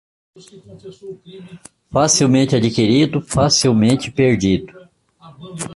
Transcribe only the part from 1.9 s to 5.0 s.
Facilmente adquirido, facilmente perdido.